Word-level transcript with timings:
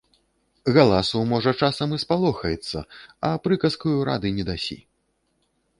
Галасу, 0.77 1.21
можа, 1.33 1.53
часам 1.61 1.93
і 1.97 1.99
спалохаецца, 2.05 2.79
а 3.29 3.35
прыказкаю 3.45 3.95
рады 4.11 4.29
не 4.41 4.49
дасі. 4.51 4.77